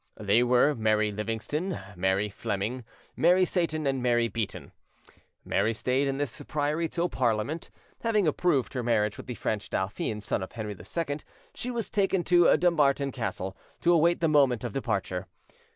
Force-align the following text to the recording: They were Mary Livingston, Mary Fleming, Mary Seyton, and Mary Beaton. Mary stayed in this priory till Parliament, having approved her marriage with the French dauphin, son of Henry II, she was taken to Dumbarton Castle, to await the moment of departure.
They 0.19 0.41
were 0.41 0.73
Mary 0.73 1.11
Livingston, 1.11 1.79
Mary 1.95 2.27
Fleming, 2.27 2.83
Mary 3.15 3.45
Seyton, 3.45 3.85
and 3.85 4.01
Mary 4.01 4.27
Beaton. 4.29 4.71
Mary 5.45 5.75
stayed 5.75 6.07
in 6.07 6.17
this 6.17 6.41
priory 6.47 6.89
till 6.89 7.07
Parliament, 7.07 7.69
having 7.99 8.25
approved 8.27 8.73
her 8.73 8.81
marriage 8.81 9.17
with 9.17 9.27
the 9.27 9.35
French 9.35 9.69
dauphin, 9.69 10.19
son 10.19 10.41
of 10.41 10.53
Henry 10.53 10.75
II, 10.75 11.19
she 11.53 11.69
was 11.69 11.91
taken 11.91 12.23
to 12.23 12.57
Dumbarton 12.57 13.11
Castle, 13.11 13.55
to 13.81 13.93
await 13.93 14.21
the 14.21 14.27
moment 14.27 14.63
of 14.63 14.73
departure. 14.73 15.27